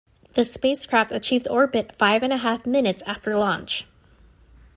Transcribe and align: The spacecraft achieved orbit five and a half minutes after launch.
The 0.33 0.43
spacecraft 0.43 1.11
achieved 1.11 1.47
orbit 1.47 1.95
five 1.95 2.23
and 2.23 2.33
a 2.33 2.37
half 2.37 2.65
minutes 2.65 3.03
after 3.05 3.35
launch. 3.35 3.85